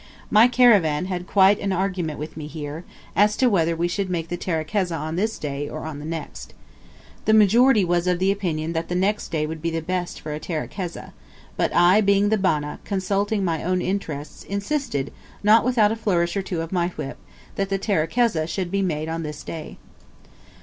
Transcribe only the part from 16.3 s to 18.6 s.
or two of my whip, that the terekeza